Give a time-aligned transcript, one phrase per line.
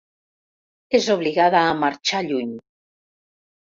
[1.01, 2.61] És obligada a marxar lluny.